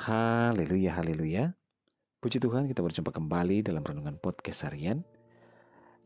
Haleluya, 0.00 0.96
haleluya. 0.96 1.52
Puji 2.24 2.40
Tuhan 2.40 2.64
kita 2.64 2.80
berjumpa 2.80 3.12
kembali 3.12 3.60
dalam 3.60 3.84
Renungan 3.84 4.16
Podcast 4.16 4.64
Harian. 4.64 5.04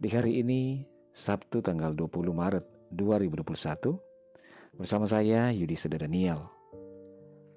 Di 0.02 0.10
hari 0.10 0.42
ini, 0.42 0.82
Sabtu 1.14 1.62
tanggal 1.62 1.94
20 1.94 2.34
Maret 2.34 2.66
2021, 2.90 3.94
bersama 4.74 5.06
saya 5.06 5.54
Yudi 5.54 5.78
Seda 5.78 6.02
Daniel. 6.02 6.42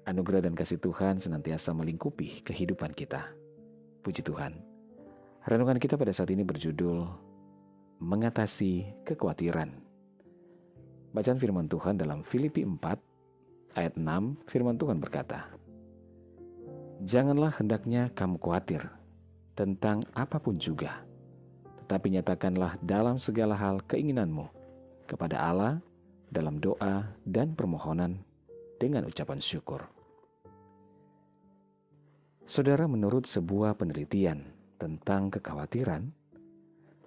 Anugerah 0.06 0.46
dan 0.46 0.54
kasih 0.54 0.78
Tuhan 0.78 1.18
senantiasa 1.18 1.74
melingkupi 1.74 2.46
kehidupan 2.46 2.94
kita. 2.94 3.34
Puji 4.06 4.22
Tuhan. 4.22 4.62
Renungan 5.42 5.82
kita 5.82 5.98
pada 5.98 6.14
saat 6.14 6.30
ini 6.30 6.46
berjudul 6.46 7.02
Mengatasi 7.98 8.86
Kekhawatiran. 9.02 9.74
Bacaan 11.10 11.42
firman 11.42 11.66
Tuhan 11.66 11.98
dalam 11.98 12.22
Filipi 12.22 12.62
4 12.62 12.78
ayat 13.74 13.98
6 13.98 14.46
firman 14.46 14.78
Tuhan 14.78 15.02
berkata, 15.02 15.58
Janganlah 16.98 17.54
hendaknya 17.62 18.10
kamu 18.10 18.42
khawatir 18.42 18.82
tentang 19.54 20.02
apa 20.18 20.42
pun 20.42 20.58
juga, 20.58 21.06
tetapi 21.86 22.18
nyatakanlah 22.18 22.74
dalam 22.82 23.22
segala 23.22 23.54
hal 23.54 23.78
keinginanmu 23.86 24.50
kepada 25.06 25.38
Allah 25.38 25.78
dalam 26.26 26.58
doa 26.58 27.06
dan 27.22 27.54
permohonan 27.54 28.18
dengan 28.82 29.06
ucapan 29.06 29.38
syukur. 29.38 29.86
Saudara, 32.42 32.90
menurut 32.90 33.30
sebuah 33.30 33.78
penelitian 33.78 34.42
tentang 34.74 35.30
kekhawatiran, 35.30 36.10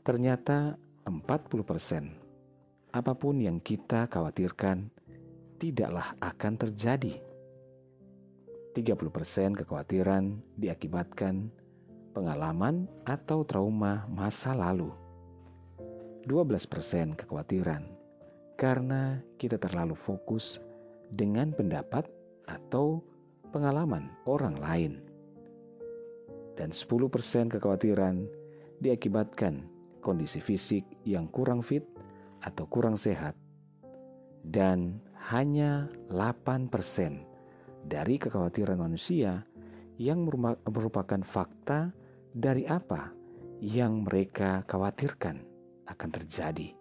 ternyata 0.07 0.79
40% 1.03 2.95
apa 2.95 3.13
pun 3.15 3.35
yang 3.43 3.59
kita 3.59 4.07
khawatirkan 4.07 4.87
tidaklah 5.59 6.15
akan 6.23 6.53
terjadi 6.55 7.30
30% 8.71 9.59
kekhawatiran 9.63 10.39
diakibatkan 10.55 11.51
pengalaman 12.15 12.87
atau 13.03 13.43
trauma 13.43 14.07
masa 14.07 14.55
lalu. 14.55 14.91
12% 16.23 17.17
kekhawatiran 17.17 17.83
karena 18.55 19.19
kita 19.41 19.57
terlalu 19.57 19.97
fokus 19.97 20.61
dengan 21.09 21.49
pendapat 21.51 22.05
atau 22.45 23.01
pengalaman 23.49 24.07
orang 24.29 24.55
lain. 24.61 24.93
Dan 26.55 26.69
10% 26.69 27.57
kekhawatiran 27.57 28.29
diakibatkan 28.79 29.65
kondisi 29.99 30.37
fisik 30.39 30.85
yang 31.03 31.25
kurang 31.27 31.65
fit 31.65 31.83
atau 32.39 32.69
kurang 32.69 33.01
sehat. 33.01 33.33
Dan 34.45 35.01
hanya 35.33 35.89
8% 36.09 37.30
dari 37.85 38.21
kekhawatiran 38.21 38.77
manusia 38.77 39.45
yang 39.97 40.25
merupakan 40.65 41.21
fakta 41.21 41.93
dari 42.31 42.65
apa 42.65 43.13
yang 43.61 44.01
mereka 44.07 44.65
khawatirkan 44.65 45.37
akan 45.85 46.09
terjadi. 46.09 46.73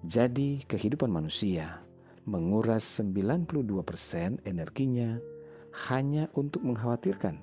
Jadi 0.00 0.64
kehidupan 0.64 1.12
manusia 1.12 1.84
menguras 2.24 2.82
92% 2.98 4.42
energinya 4.48 5.20
hanya 5.86 6.26
untuk 6.34 6.66
mengkhawatirkan 6.66 7.38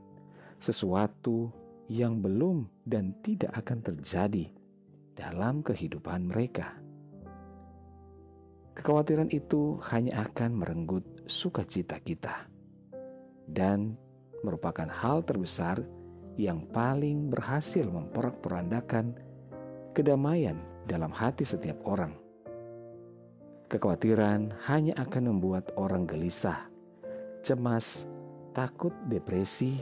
sesuatu 0.58 1.54
yang 1.88 2.20
belum 2.20 2.68
dan 2.84 3.16
tidak 3.24 3.56
akan 3.56 3.80
terjadi 3.80 4.52
dalam 5.16 5.64
kehidupan 5.64 6.28
mereka. 6.28 6.76
Kekhawatiran 8.76 9.34
itu 9.34 9.82
hanya 9.90 10.28
akan 10.30 10.62
merenggut 10.62 11.06
sukacita 11.28 12.00
kita 12.02 12.48
dan 13.48 13.96
merupakan 14.44 14.88
hal 14.88 15.24
terbesar 15.24 15.80
yang 16.38 16.68
paling 16.70 17.34
berhasil 17.34 17.84
memporak-porandakan 17.88 19.18
kedamaian 19.98 20.60
dalam 20.86 21.10
hati 21.10 21.44
setiap 21.44 21.82
orang. 21.90 22.14
Kekhawatiran 23.68 24.54
hanya 24.70 24.96
akan 24.96 25.36
membuat 25.36 25.76
orang 25.76 26.08
gelisah, 26.08 26.70
cemas, 27.44 28.08
takut, 28.54 28.94
depresi, 29.12 29.82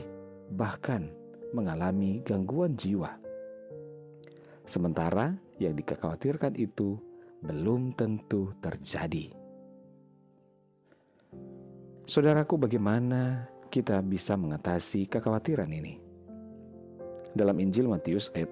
bahkan 0.50 1.12
mengalami 1.54 2.24
gangguan 2.24 2.74
jiwa. 2.74 3.14
Sementara 4.66 5.36
yang 5.62 5.78
dikhawatirkan 5.78 6.58
itu 6.58 6.98
belum 7.44 7.94
tentu 7.94 8.50
terjadi. 8.58 9.30
Saudaraku, 12.06 12.54
bagaimana 12.54 13.50
kita 13.66 13.98
bisa 13.98 14.38
mengatasi 14.38 15.10
kekhawatiran 15.10 15.66
ini? 15.66 15.98
Dalam 17.34 17.58
Injil 17.58 17.90
Matius 17.90 18.30
ayat 18.30 18.46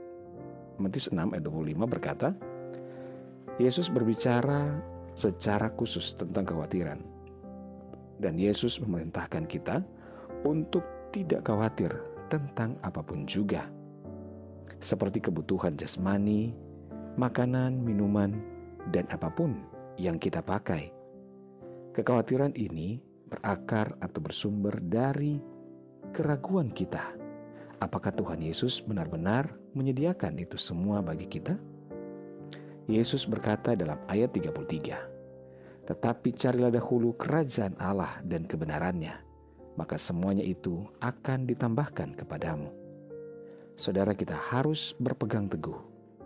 Matius 0.75 1.06
6 1.15 1.15
ayat 1.15 1.44
25 1.47 1.87
berkata, 1.87 2.34
Yesus 3.62 3.94
berbicara 3.94 4.75
secara 5.14 5.70
khusus 5.70 6.19
tentang 6.19 6.43
kekhawatiran. 6.43 6.98
Dan 8.19 8.43
Yesus 8.43 8.82
memerintahkan 8.82 9.47
kita 9.47 9.87
untuk 10.43 10.82
tidak 11.14 11.47
khawatir 11.47 11.94
tentang 12.26 12.75
apa 12.82 13.06
pun 13.06 13.22
juga. 13.22 13.70
Seperti 14.82 15.31
kebutuhan 15.31 15.78
jasmani, 15.78 16.50
makanan, 17.14 17.78
minuman, 17.78 18.34
dan 18.91 19.06
apa 19.14 19.31
pun 19.31 19.62
yang 19.94 20.19
kita 20.19 20.43
pakai. 20.43 20.91
Kekhawatiran 21.94 22.50
ini 22.59 23.13
berakar 23.34 23.99
atau 23.99 24.22
bersumber 24.22 24.78
dari 24.78 25.43
keraguan 26.15 26.71
kita. 26.71 27.03
Apakah 27.83 28.15
Tuhan 28.15 28.39
Yesus 28.39 28.78
benar-benar 28.78 29.50
menyediakan 29.75 30.39
itu 30.39 30.55
semua 30.55 31.03
bagi 31.03 31.27
kita? 31.27 31.59
Yesus 32.87 33.27
berkata 33.27 33.75
dalam 33.75 33.99
ayat 34.06 34.31
33, 34.31 35.84
Tetapi 35.84 36.28
carilah 36.33 36.71
dahulu 36.71 37.19
kerajaan 37.19 37.75
Allah 37.83 38.23
dan 38.23 38.47
kebenarannya, 38.47 39.19
maka 39.75 39.99
semuanya 39.99 40.47
itu 40.47 40.87
akan 41.03 41.50
ditambahkan 41.50 42.15
kepadamu. 42.15 42.71
Saudara 43.75 44.15
kita 44.15 44.39
harus 44.39 44.94
berpegang 45.03 45.50
teguh 45.50 45.77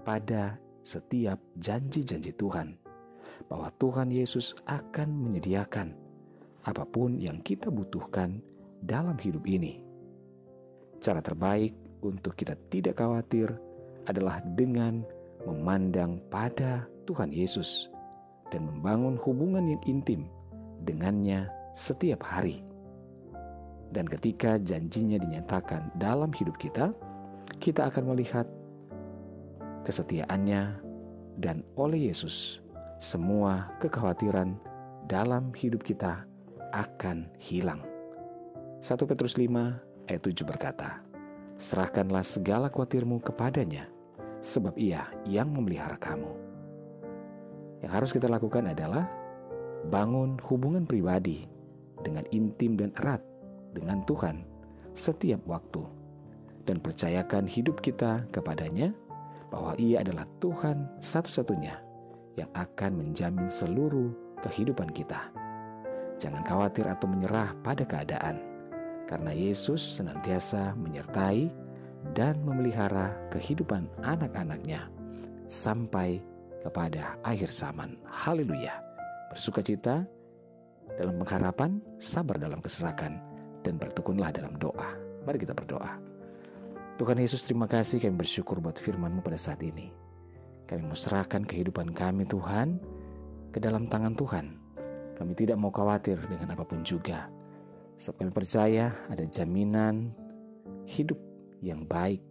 pada 0.04 0.60
setiap 0.84 1.40
janji-janji 1.56 2.36
Tuhan 2.36 2.76
bahwa 3.48 3.72
Tuhan 3.80 4.12
Yesus 4.12 4.52
akan 4.68 5.08
menyediakan 5.08 6.07
apa 6.68 6.84
pun 6.84 7.16
yang 7.16 7.40
kita 7.40 7.72
butuhkan 7.72 8.44
dalam 8.84 9.16
hidup 9.16 9.48
ini. 9.48 9.80
Cara 11.00 11.24
terbaik 11.24 11.72
untuk 12.04 12.36
kita 12.36 12.52
tidak 12.68 13.00
khawatir 13.00 13.48
adalah 14.04 14.44
dengan 14.52 15.00
memandang 15.48 16.20
pada 16.28 16.84
Tuhan 17.08 17.32
Yesus 17.32 17.88
dan 18.52 18.68
membangun 18.68 19.16
hubungan 19.24 19.64
yang 19.64 19.82
intim 19.88 20.28
dengannya 20.84 21.48
setiap 21.72 22.20
hari. 22.20 22.60
Dan 23.88 24.04
ketika 24.04 24.60
janjinya 24.60 25.16
dinyatakan 25.16 25.96
dalam 25.96 26.28
hidup 26.36 26.60
kita, 26.60 26.92
kita 27.56 27.88
akan 27.88 28.12
melihat 28.12 28.44
kesetiaannya, 29.88 30.84
dan 31.40 31.64
oleh 31.80 32.12
Yesus, 32.12 32.60
semua 33.00 33.72
kekhawatiran 33.80 34.60
dalam 35.08 35.54
hidup 35.56 35.80
kita 35.80 36.27
akan 36.72 37.30
hilang. 37.40 37.82
1 38.80 38.94
Petrus 39.08 39.34
5 39.34 40.08
ayat 40.08 40.22
7 40.22 40.46
berkata, 40.46 41.02
Serahkanlah 41.58 42.22
segala 42.22 42.70
khawatirmu 42.70 43.18
kepadanya, 43.18 43.90
sebab 44.40 44.78
ia 44.78 45.10
yang 45.26 45.50
memelihara 45.50 45.98
kamu. 45.98 46.30
Yang 47.82 47.92
harus 47.92 48.10
kita 48.14 48.30
lakukan 48.30 48.70
adalah 48.70 49.10
bangun 49.90 50.38
hubungan 50.46 50.86
pribadi 50.86 51.46
dengan 52.02 52.26
intim 52.30 52.78
dan 52.78 52.94
erat 52.98 53.22
dengan 53.74 54.02
Tuhan 54.06 54.42
setiap 54.94 55.42
waktu 55.46 55.82
dan 56.66 56.82
percayakan 56.82 57.46
hidup 57.46 57.80
kita 57.80 58.26
kepadanya 58.34 58.92
bahwa 59.48 59.72
Ia 59.80 60.04
adalah 60.04 60.28
Tuhan 60.42 61.00
satu-satunya 61.00 61.80
yang 62.36 62.50
akan 62.52 63.02
menjamin 63.02 63.48
seluruh 63.48 64.12
kehidupan 64.44 64.92
kita. 64.92 65.32
Jangan 66.18 66.42
khawatir 66.42 66.84
atau 66.90 67.06
menyerah 67.06 67.54
pada 67.62 67.86
keadaan, 67.86 68.42
karena 69.06 69.30
Yesus 69.30 69.78
senantiasa 69.78 70.74
menyertai 70.74 71.46
dan 72.14 72.42
memelihara 72.42 73.14
kehidupan 73.30 73.86
anak-anaknya 74.02 74.90
sampai 75.46 76.18
kepada 76.66 77.14
akhir 77.22 77.54
zaman. 77.54 77.94
Haleluya! 78.02 78.82
Bersukacita 79.30 80.02
dalam 80.98 81.22
pengharapan, 81.22 81.78
sabar 82.02 82.34
dalam 82.36 82.58
kesesakan, 82.58 83.22
dan 83.62 83.78
bertekunlah 83.78 84.34
dalam 84.34 84.58
doa. 84.58 84.98
Mari 85.22 85.38
kita 85.38 85.54
berdoa. 85.54 86.00
Tuhan 86.98 87.22
Yesus 87.22 87.46
terima 87.46 87.70
kasih 87.70 88.02
kami 88.02 88.18
bersyukur 88.18 88.58
buat 88.58 88.74
firman-Mu 88.74 89.22
pada 89.22 89.38
saat 89.38 89.62
ini. 89.62 89.94
Kami 90.66 90.82
mau 90.82 90.98
serahkan 90.98 91.46
kehidupan 91.46 91.94
kami 91.94 92.26
Tuhan 92.26 92.82
ke 93.54 93.62
dalam 93.62 93.86
tangan 93.86 94.18
Tuhan. 94.18 94.67
Kami 95.18 95.34
tidak 95.34 95.58
mau 95.58 95.74
khawatir 95.74 96.14
dengan 96.30 96.54
apa 96.54 96.62
pun 96.62 96.86
juga. 96.86 97.26
Sebab 97.98 98.22
kami 98.22 98.30
percaya 98.30 98.94
ada 99.10 99.26
jaminan 99.26 100.14
hidup 100.86 101.18
yang 101.58 101.82
baik 101.82 102.22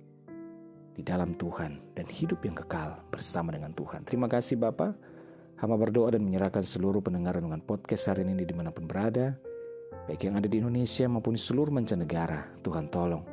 di 0.95 1.03
dalam 1.03 1.35
Tuhan 1.35 1.77
dan 1.93 2.07
hidup 2.07 2.39
yang 2.47 2.55
kekal 2.55 3.03
bersama 3.11 3.51
dengan 3.51 3.75
Tuhan. 3.75 4.07
Terima 4.07 4.31
kasih 4.31 4.55
Bapak. 4.55 4.95
Hamba 5.59 5.75
berdoa 5.75 6.15
dan 6.15 6.23
menyerahkan 6.23 6.63
seluruh 6.63 7.03
pendengar 7.03 7.35
dengan 7.35 7.59
podcast 7.59 8.07
hari 8.07 8.23
ini 8.23 8.45
di 8.45 8.55
mana 8.55 8.69
pun 8.69 8.85
berada, 8.85 9.35
baik 10.05 10.29
yang 10.29 10.37
ada 10.37 10.45
di 10.45 10.61
Indonesia 10.61 11.09
maupun 11.09 11.33
di 11.33 11.41
seluruh 11.41 11.73
mancanegara. 11.73 12.45
Tuhan 12.61 12.87
tolong 12.93 13.25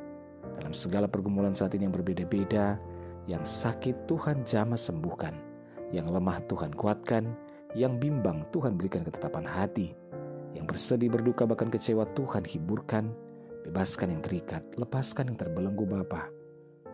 dalam 0.57 0.73
segala 0.73 1.07
pergumulan 1.07 1.53
saat 1.53 1.77
ini 1.77 1.87
yang 1.87 1.95
berbeda-beda, 1.95 2.81
yang 3.29 3.45
sakit 3.45 4.09
Tuhan 4.09 4.43
jamah 4.43 4.81
sembuhkan, 4.81 5.37
yang 5.93 6.09
lemah 6.09 6.41
Tuhan 6.49 6.73
kuatkan, 6.73 7.29
yang 7.75 7.99
bimbang 7.99 8.47
Tuhan 8.55 8.79
berikan 8.79 9.03
ketetapan 9.03 9.45
hati, 9.45 9.93
yang 10.55 10.65
bersedih 10.65 11.11
berduka 11.11 11.45
bahkan 11.45 11.69
kecewa 11.69 12.07
Tuhan 12.15 12.47
hiburkan, 12.47 13.11
bebaskan 13.67 14.15
yang 14.15 14.23
terikat, 14.23 14.63
lepaskan 14.79 15.35
yang 15.35 15.39
terbelenggu 15.39 15.83
Bapa. 15.83 16.31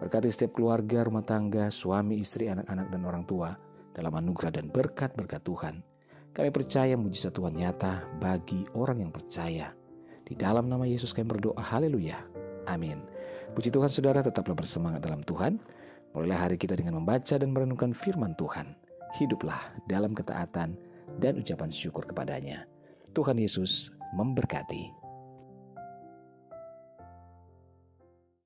Berkati 0.00 0.32
setiap 0.32 0.56
keluarga, 0.56 1.04
rumah 1.04 1.20
tangga, 1.20 1.68
suami, 1.68 2.24
istri, 2.24 2.48
anak-anak, 2.48 2.88
dan 2.88 3.02
orang 3.04 3.24
tua, 3.28 3.52
dalam 3.92 4.16
anugerah 4.16 4.56
dan 4.56 4.72
berkat-berkat 4.72 5.44
Tuhan. 5.44 5.84
Kami 6.32 6.48
percaya 6.48 6.96
mujizat 6.96 7.36
Tuhan 7.36 7.52
nyata 7.52 8.16
bagi 8.16 8.64
orang 8.72 9.04
yang 9.04 9.12
percaya. 9.12 9.76
Di 10.24 10.32
dalam 10.38 10.72
nama 10.72 10.88
Yesus 10.88 11.12
kami 11.12 11.28
berdoa, 11.28 11.60
haleluya. 11.60 12.16
Amin. 12.64 13.02
Puji 13.52 13.68
Tuhan 13.68 13.90
saudara 13.90 14.22
tetaplah 14.24 14.56
bersemangat 14.56 15.02
dalam 15.04 15.20
Tuhan. 15.26 15.58
Mulailah 16.14 16.48
hari 16.48 16.56
kita 16.56 16.78
dengan 16.78 17.02
membaca 17.02 17.34
dan 17.34 17.50
merenungkan 17.50 17.92
firman 17.92 18.32
Tuhan. 18.38 18.72
Hiduplah 19.16 19.74
dalam 19.90 20.14
ketaatan 20.14 20.78
dan 21.18 21.32
ucapan 21.40 21.70
syukur 21.72 22.06
kepadanya. 22.06 22.66
Tuhan 23.10 23.40
Yesus 23.42 23.90
memberkati. 24.14 24.99